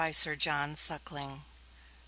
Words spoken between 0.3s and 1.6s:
John Suckling 234.